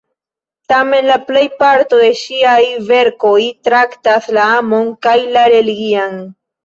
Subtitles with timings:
[0.71, 2.57] Tamen la plejparto de ŝiaj
[2.87, 3.37] verkoj
[3.69, 6.19] traktas la amon kaj la religian.